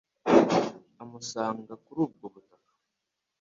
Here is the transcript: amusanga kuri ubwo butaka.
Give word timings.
amusanga 1.03 1.71
kuri 1.83 1.99
ubwo 2.05 2.25
butaka. 2.33 2.73